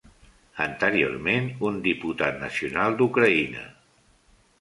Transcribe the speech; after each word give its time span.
Anteriorment 0.63 1.49
un 1.69 1.77
diputat 1.87 2.39
nacional 2.45 2.97
d'Ucraïna. 3.03 3.67